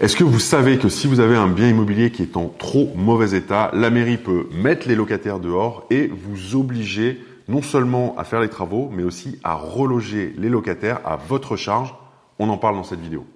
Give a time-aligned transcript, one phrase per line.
[0.00, 2.92] Est-ce que vous savez que si vous avez un bien immobilier qui est en trop
[2.94, 8.22] mauvais état, la mairie peut mettre les locataires dehors et vous obliger non seulement à
[8.22, 11.96] faire les travaux, mais aussi à reloger les locataires à votre charge?
[12.38, 13.26] On en parle dans cette vidéo.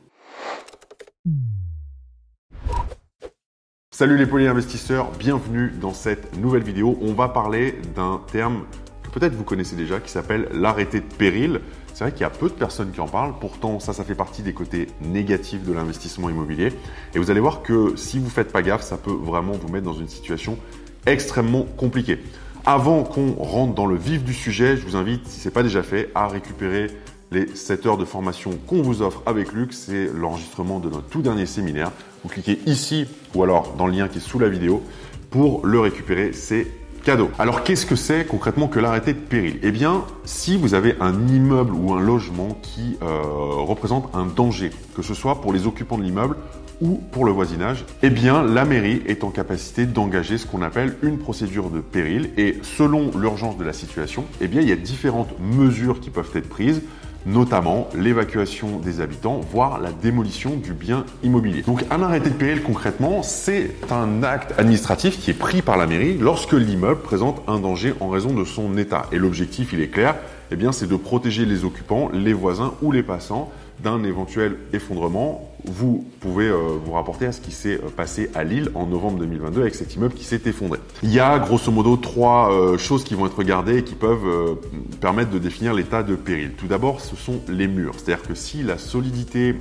[3.91, 6.97] Salut les polyinvestisseurs, bienvenue dans cette nouvelle vidéo.
[7.03, 8.67] On va parler d'un terme
[9.13, 11.61] peut-être vous connaissez déjà qui s'appelle l'arrêté de péril.
[11.95, 14.15] C'est vrai qu'il y a peu de personnes qui en parlent, pourtant ça, ça fait
[14.15, 16.73] partie des côtés négatifs de l'investissement immobilier.
[17.15, 19.85] Et vous allez voir que si vous faites pas gaffe, ça peut vraiment vous mettre
[19.85, 20.59] dans une situation
[21.07, 22.19] extrêmement compliquée.
[22.65, 25.63] Avant qu'on rentre dans le vif du sujet, je vous invite, si ce n'est pas
[25.63, 26.89] déjà fait, à récupérer
[27.33, 29.73] les 7 heures de formation qu'on vous offre avec Luc.
[29.73, 31.91] C'est l'enregistrement de notre tout dernier séminaire.
[32.23, 34.83] Vous cliquez ici ou alors dans le lien qui est sous la vidéo
[35.31, 36.33] pour le récupérer.
[36.33, 36.69] C'est
[37.03, 37.31] cadeau.
[37.39, 39.59] Alors qu'est-ce que c'est concrètement que l'arrêté de péril?
[39.63, 43.21] Eh bien, si vous avez un immeuble ou un logement qui euh,
[43.59, 46.37] représente un danger, que ce soit pour les occupants de l'immeuble
[46.81, 50.97] ou pour le voisinage, eh bien la mairie est en capacité d'engager ce qu'on appelle
[51.03, 52.31] une procédure de péril.
[52.37, 56.31] Et selon l'urgence de la situation, eh bien il y a différentes mesures qui peuvent
[56.35, 56.83] être prises
[57.27, 61.63] notamment l'évacuation des habitants, voire la démolition du bien immobilier.
[61.63, 65.87] Donc un arrêté de péril concrètement, c'est un acte administratif qui est pris par la
[65.87, 69.07] mairie lorsque l'immeuble présente un danger en raison de son état.
[69.13, 70.17] Et l'objectif, il est clair,
[70.51, 73.51] eh bien c'est de protéger les occupants, les voisins ou les passants
[73.83, 75.52] d'un éventuel effondrement.
[75.65, 79.19] Vous pouvez euh, vous rapporter à ce qui s'est euh, passé à Lille en novembre
[79.21, 80.81] 2022 avec cet immeuble qui s'est effondré.
[81.05, 84.59] Il y a grosso modo trois euh, choses qui vont être regardées et qui peuvent
[85.01, 86.53] permettre de définir l'état de péril.
[86.57, 87.95] Tout d'abord, ce sont les murs.
[87.97, 89.55] C'est-à-dire que si la solidité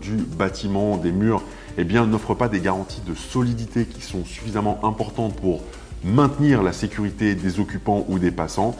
[0.00, 1.42] du bâtiment, des murs,
[1.78, 5.62] eh bien, n'offre pas des garanties de solidité qui sont suffisamment importantes pour
[6.04, 8.76] maintenir la sécurité des occupants ou des passants,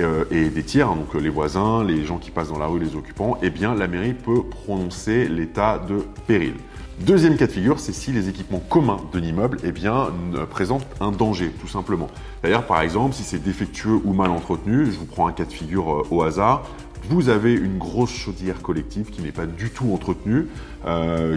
[0.00, 2.66] euh, et des tiers, hein, donc euh, les voisins, les gens qui passent dans la
[2.66, 6.54] rue, les occupants, eh bien la mairie peut prononcer l'état de péril.
[7.00, 10.08] Deuxième cas de figure, c'est si les équipements communs de l'immeuble eh bien,
[10.50, 12.08] présentent un danger, tout simplement.
[12.42, 15.52] D'ailleurs, par exemple, si c'est défectueux ou mal entretenu, je vous prends un cas de
[15.52, 16.64] figure euh, au hasard,
[17.08, 20.46] vous avez une grosse chaudière collective qui n'est pas du tout entretenue,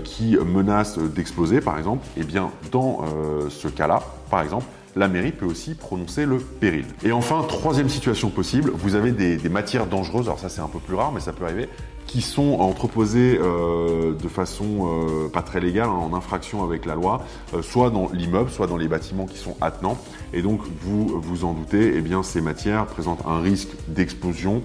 [0.05, 3.03] qui menace d'exploser, par exemple, eh bien, dans
[3.49, 4.65] ce cas-là, par exemple,
[4.97, 6.85] la mairie peut aussi prononcer le péril.
[7.03, 10.79] Et enfin, troisième situation possible, vous avez des, matières dangereuses, alors ça c'est un peu
[10.79, 11.69] plus rare, mais ça peut arriver,
[12.05, 16.95] qui sont entreposées euh, de façon euh, pas très légale, hein, en infraction avec la
[16.95, 19.97] loi, euh, soit dans l'immeuble, soit dans les bâtiments qui sont attenants.
[20.33, 24.63] Et donc, vous vous en doutez, eh ces matières présentent un risque d'explosion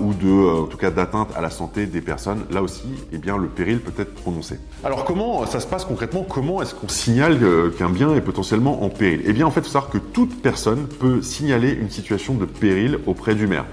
[0.00, 2.44] ou de, en tout cas, d'atteinte à la santé des personnes.
[2.50, 4.58] Là aussi, eh bien, le péril peut être prononcé.
[4.84, 6.24] Alors, comment ça se passe concrètement?
[6.28, 7.38] Comment est-ce qu'on signale
[7.78, 9.22] qu'un bien est potentiellement en péril?
[9.26, 12.46] Eh bien, en fait, il faut savoir que toute personne peut signaler une situation de
[12.46, 13.66] péril auprès du maire.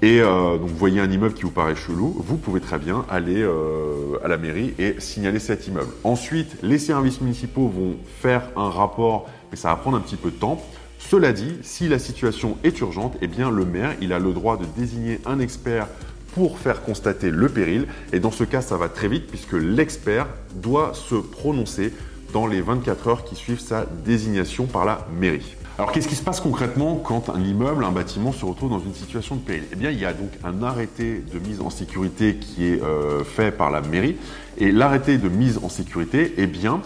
[0.00, 3.04] Et euh, donc vous voyez un immeuble qui vous paraît chelou, vous pouvez très bien
[3.10, 5.90] aller euh, à la mairie et signaler cet immeuble.
[6.04, 10.30] Ensuite, les services municipaux vont faire un rapport, mais ça va prendre un petit peu
[10.30, 10.62] de temps.
[10.98, 14.56] Cela dit, si la situation est urgente, eh bien le maire, il a le droit
[14.56, 15.86] de désigner un expert
[16.34, 17.86] pour faire constater le péril.
[18.12, 20.26] Et dans ce cas, ça va très vite puisque l'expert
[20.56, 21.92] doit se prononcer
[22.32, 25.56] dans les 24 heures qui suivent sa désignation par la mairie.
[25.78, 28.94] Alors qu'est-ce qui se passe concrètement quand un immeuble, un bâtiment se retrouve dans une
[28.94, 29.62] situation de péril?
[29.72, 33.22] Eh bien il y a donc un arrêté de mise en sécurité qui est euh,
[33.22, 34.16] fait par la mairie
[34.58, 36.82] et l'arrêté de mise en sécurité, eh bien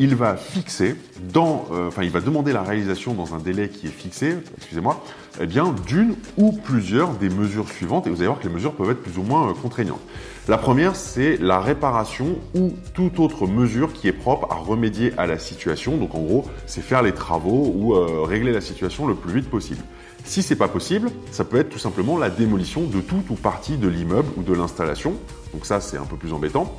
[0.00, 0.96] il va fixer
[1.36, 5.02] euh, enfin il va demander la réalisation dans un délai qui est fixé, excusez-moi,
[5.40, 8.72] eh bien d'une ou plusieurs des mesures suivantes et vous allez voir que les mesures
[8.72, 10.00] peuvent être plus ou moins euh, contraignantes.
[10.46, 15.26] La première, c'est la réparation ou toute autre mesure qui est propre à remédier à
[15.26, 15.96] la situation.
[15.96, 19.48] Donc en gros, c'est faire les travaux ou euh, régler la situation le plus vite
[19.48, 19.80] possible.
[20.24, 23.76] Si c'est pas possible, ça peut être tout simplement la démolition de toute ou partie
[23.76, 25.14] de l'immeuble ou de l'installation.
[25.52, 26.78] Donc ça, c'est un peu plus embêtant.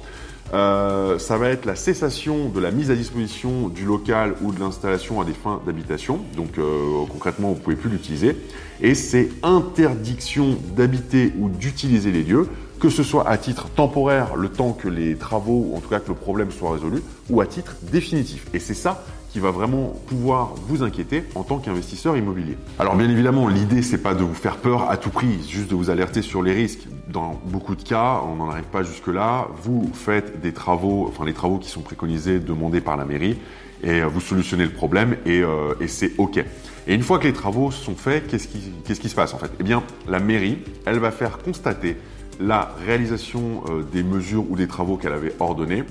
[0.54, 4.60] Euh, ça va être la cessation de la mise à disposition du local ou de
[4.60, 6.20] l'installation à des fins d'habitation.
[6.36, 8.38] Donc euh, concrètement, vous ne pouvez plus l'utiliser.
[8.82, 12.48] Et c'est interdiction d'habiter ou d'utiliser les lieux
[12.80, 16.00] que ce soit à titre temporaire, le temps que les travaux, ou en tout cas
[16.00, 18.46] que le problème soit résolu, ou à titre définitif.
[18.54, 22.58] Et c'est ça qui va vraiment pouvoir vous inquiéter en tant qu'investisseur immobilier.
[22.80, 25.76] Alors bien évidemment, l'idée c'est pas de vous faire peur à tout prix, juste de
[25.76, 26.88] vous alerter sur les risques.
[27.08, 29.48] Dans beaucoup de cas, on n'en arrive pas jusque là.
[29.62, 33.38] Vous faites des travaux, enfin les travaux qui sont préconisés, demandés par la mairie,
[33.84, 36.44] et vous solutionnez le problème et, euh, et c'est ok.
[36.88, 39.52] Et une fois que les travaux sont faits, qu'est-ce qui, se passe en fait?
[39.60, 41.98] Eh bien, la mairie, elle va faire constater
[42.40, 45.84] la réalisation euh, des mesures ou des travaux qu'elle avait ordonnés.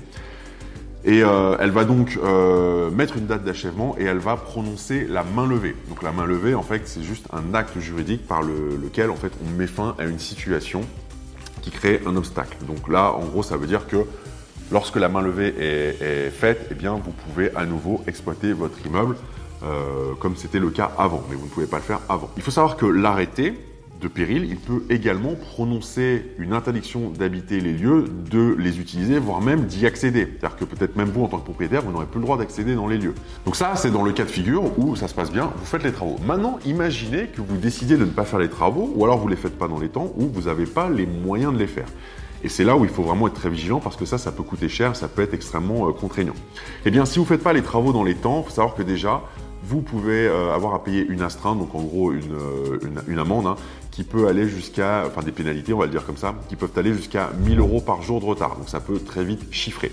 [1.03, 5.23] Et euh, elle va donc euh, mettre une date d'achèvement et elle va prononcer la
[5.23, 5.75] main levée.
[5.89, 9.31] Donc la main levée, en fait, c'est juste un acte juridique par lequel en fait
[9.45, 10.81] on met fin à une situation
[11.65, 12.57] qui crée un obstacle.
[12.67, 14.05] Donc là, en gros, ça veut dire que
[14.71, 19.15] lorsque la main levée est, faite, eh bien, vous pouvez à nouveau exploiter votre immeuble
[19.63, 22.29] euh, comme c'était le cas avant, mais vous ne pouvez pas le faire avant.
[22.37, 23.59] Il faut savoir que l'arrêté
[24.01, 29.41] de péril, il peut également prononcer une interdiction d'habiter les lieux, de les utiliser, voire
[29.41, 30.27] même d'y accéder.
[30.39, 32.75] C'est-à-dire que peut-être même vous, en tant que propriétaire, vous n'aurez plus le droit d'accéder
[32.75, 33.15] dans les lieux.
[33.45, 35.83] Donc ça, c'est dans le cas de figure où ça se passe bien, vous faites
[35.83, 36.17] les travaux.
[36.25, 39.31] Maintenant, imaginez que vous décidez de ne pas faire les travaux, ou alors vous ne
[39.31, 41.87] les faites pas dans les temps, ou vous n'avez pas les moyens de les faire.
[42.43, 44.43] Et c'est là où il faut vraiment être très vigilant parce que ça, ça peut
[44.43, 46.35] coûter cher, ça peut être extrêmement euh, contraignant.
[46.85, 48.75] Eh bien, si vous ne faites pas les travaux dans les temps, il faut savoir
[48.75, 49.23] que déjà,
[49.63, 53.55] vous pouvez euh, avoir à payer une astreinte, donc en gros une, euh, amende, hein,
[53.95, 56.73] qui peut aller jusqu'à, enfin des pénalités, on va le dire comme ça, qui peuvent
[56.75, 58.57] aller jusqu'à 1000 euros par jour de retard.
[58.57, 59.89] Donc ça peut très vite chiffrer.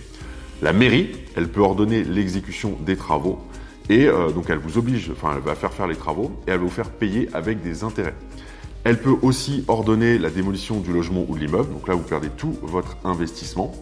[0.60, 3.38] La mairie, elle peut ordonner l'exécution des travaux
[3.88, 6.58] et euh, donc elle vous oblige, enfin elle va faire faire les travaux et elle
[6.58, 8.14] va vous faire payer avec des intérêts.
[8.82, 12.28] Elle peut aussi ordonner la démolition du logement ou de l'immeuble, donc là vous perdez
[12.36, 13.72] tout votre investissement.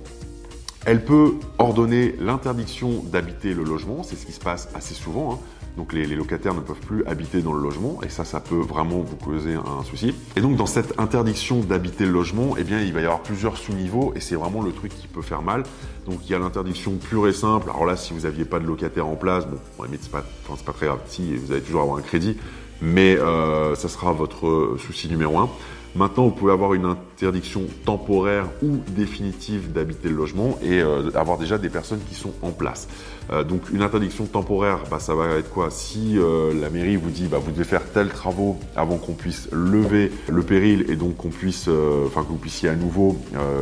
[0.85, 5.33] Elle peut ordonner l'interdiction d'habiter le logement, c'est ce qui se passe assez souvent.
[5.33, 5.39] Hein.
[5.77, 8.99] Donc les, locataires ne peuvent plus habiter dans le logement et ça, ça peut vraiment
[9.01, 10.15] vous causer un souci.
[10.37, 13.57] Et donc dans cette interdiction d'habiter le logement, eh bien il va y avoir plusieurs
[13.57, 15.63] sous-niveaux et c'est vraiment le truc qui peut faire mal.
[16.07, 17.71] Donc il y a l'interdiction pure et simple.
[17.71, 19.59] Alors là, si vous n'aviez pas de locataire en place, bon,
[20.01, 20.25] c'est pas,
[20.67, 21.01] pas très grave.
[21.07, 22.37] Si vous allez toujours avoir un crédit,
[22.83, 25.49] mais euh, ça sera votre souci numéro un.
[25.97, 31.37] Maintenant, vous pouvez avoir une interdiction temporaire ou définitive d'habiter le logement et euh, avoir
[31.37, 32.87] déjà des personnes qui sont en place.
[33.33, 35.71] Euh, donc une interdiction temporaire, bah, ça va être quoi?
[35.71, 39.49] Si euh, la mairie vous dit bah, vous devez faire tels travaux avant qu'on puisse
[39.51, 41.69] lever le péril et donc qu'on puisse,
[42.07, 43.17] enfin que vous puissiez à nouveau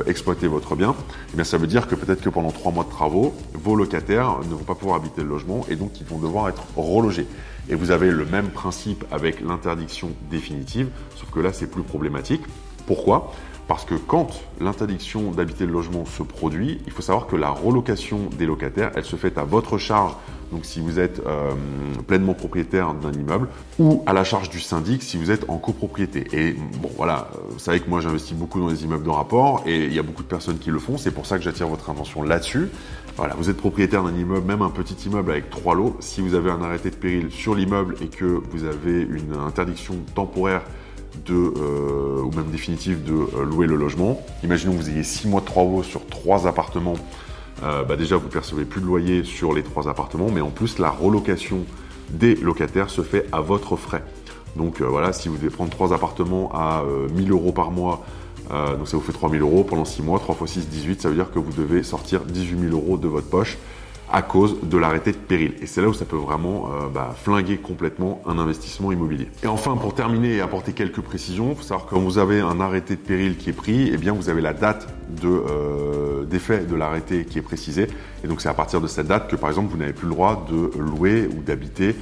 [0.07, 0.95] exploiter votre bien,
[1.33, 4.39] eh bien ça veut dire que peut-être que pendant trois mois de travaux, vos locataires
[4.51, 7.27] ne vont pas pouvoir habiter le logement et donc ils vont devoir être relogés.
[7.71, 12.18] Et vous avez le même principe avec l'interdiction définitive, sauf que là c'est plus problématique.
[12.87, 13.33] Pourquoi?
[13.69, 14.29] Parce que quand
[14.61, 19.05] l'interdiction d'habiter le logement se produit, il faut savoir que la relocation des locataires, elle
[19.05, 20.13] se fait à votre charge.
[20.51, 21.53] Donc si vous êtes euh,
[22.07, 23.49] pleinement propriétaire d'un immeuble
[23.79, 26.27] ou à la charge du syndic si vous êtes en copropriété.
[26.33, 29.63] Et bon voilà, euh, vous savez que moi j'investis beaucoup dans les immeubles de rapport
[29.67, 30.97] et il y a beaucoup de personnes qui le font.
[30.97, 32.71] C'est pour ça que j'attire votre attention là-dessus.
[33.19, 35.97] Voilà, vous êtes propriétaire d'un immeuble, même un petit immeuble avec trois lots.
[36.01, 39.97] Si vous avez un arrêté de péril sur l'immeuble et que vous avez une interdiction
[40.15, 40.63] temporaire
[41.27, 45.29] de, euh, ou même définitive de euh, louer le logement, imaginons que vous ayez six
[45.29, 46.97] mois de travaux sur trois appartements.
[47.63, 50.79] Euh, bah déjà, vous percevez plus de loyer sur les trois appartements, mais en plus,
[50.79, 51.65] la relocation
[52.11, 54.05] des locataires se fait à votre frais.
[54.57, 56.83] Donc voilà, si vous devez prendre trois appartements à
[57.15, 58.05] 1000 euros par mois
[58.49, 60.19] ça vous fait 3 000 euros pendant 6 mois.
[60.19, 61.03] 3 x 6, 18.
[61.03, 63.59] Ça veut dire que vous devez sortir 18 000 euros de votre poche
[64.11, 65.55] à cause de l'arrêté de péril.
[65.61, 69.29] Et c'est là où ça peut vraiment euh, bah, flinguer complètement un investissement immobilier.
[69.43, 72.41] Et enfin, pour terminer et apporter quelques précisions, il faut savoir que quand vous avez
[72.41, 74.89] un arrêté de péril qui est pris, eh bien vous avez la date
[75.25, 77.89] euh, d'effet de l'arrêté qui est précisée.
[78.25, 80.15] Et donc c'est à partir de cette date que par exemple vous n'avez plus le
[80.15, 81.95] droit de louer ou d'habiter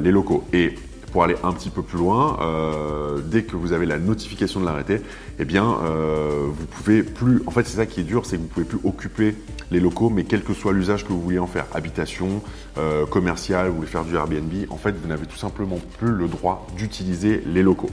[0.00, 0.44] les locaux.
[0.52, 0.76] Et
[1.12, 4.66] pour aller un petit peu plus loin, euh, dès que vous avez la notification de
[4.66, 5.00] l'arrêté,
[5.38, 7.42] eh bien, euh, vous pouvez plus.
[7.46, 9.34] En fait, c'est ça qui est dur, c'est que vous pouvez plus occuper
[9.70, 12.42] les locaux, mais quel que soit l'usage que vous voulez en faire, habitation,
[12.78, 16.28] euh, commercial, vous voulez faire du Airbnb, en fait, vous n'avez tout simplement plus le
[16.28, 17.90] droit d'utiliser les locaux.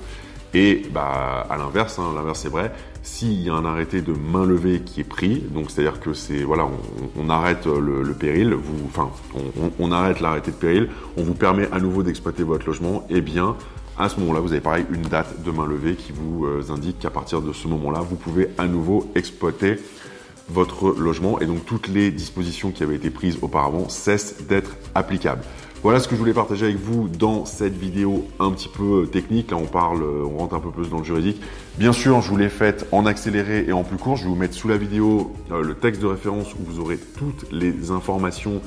[0.53, 2.71] Et bah, à l'inverse, hein, l'inverse est vrai,
[3.06, 6.44] s'il y a un arrêté de main levée qui est pris, donc c'est-à-dire que c'est
[6.44, 6.68] voilà,
[7.18, 9.12] on, arrête le, péril, vous, enfin,
[9.80, 13.21] on, arrête l'arrêté de péril, on vous permet à nouveau d'exploiter votre logement, et eh
[13.21, 13.56] bien
[13.97, 17.00] à ce moment-là, vous avez pareil une date de main levée qui vous euh, indique
[17.00, 19.78] qu'à partir de ce moment-là, vous pouvez à nouveau exploiter
[20.50, 25.44] votre logement et donc toutes les dispositions qui avaient été prises auparavant cessent d'être applicables.
[25.85, 29.06] Voilà ce que je voulais partager avec vous dans cette vidéo un petit peu euh,
[29.06, 29.51] technique.
[29.51, 31.39] Là, on parle, euh, on rentre un peu plus dans le juridique.
[31.77, 34.15] Bien sûr, je vous l'ai faite en accéléré et en plus court.
[34.15, 36.97] Je vais vous mettre sous la vidéo euh, le texte de référence où vous aurez
[36.97, 38.63] toutes les informations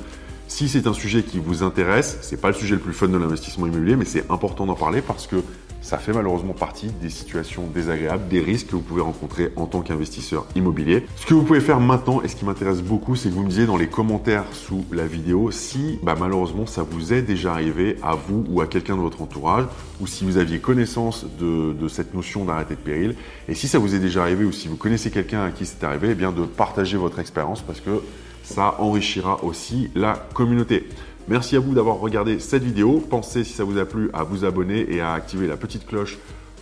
[0.47, 3.17] si c'est un sujet qui vous intéresse, c'est pas le sujet le plus fun de
[3.17, 5.43] l'investissement immobilier, mais c'est important d'en parler parce que
[5.81, 9.81] ça fait malheureusement partie des situations désagréables, des risques que vous pouvez rencontrer en tant
[9.81, 11.05] qu'investisseur immobilier.
[11.15, 13.49] Ce que vous pouvez faire maintenant, et ce qui m'intéresse beaucoup, c'est que vous me
[13.49, 17.97] disiez dans les commentaires sous la vidéo si bah, malheureusement ça vous est déjà arrivé
[18.03, 19.65] à vous ou à quelqu'un de votre entourage,
[20.01, 23.15] ou si vous aviez connaissance de, cette notion d'arrêté de péril.
[23.47, 25.83] Et si ça vous est déjà arrivé ou si vous connaissez quelqu'un à qui c'est
[25.83, 28.01] arrivé, eh bien de partager votre expérience parce que
[28.43, 30.87] ça enrichira aussi la communauté.
[31.29, 32.99] Merci à vous d'avoir regardé cette vidéo.
[33.07, 36.17] Pensez, si ça vous a plu, à vous abonner et à activer la petite cloche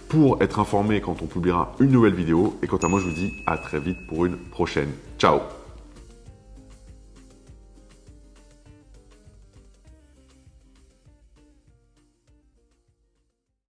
[0.09, 2.57] pour être informé quand on publiera une nouvelle vidéo.
[2.61, 4.89] Et quant à moi, je vous dis à très vite pour une prochaine.
[5.17, 5.39] Ciao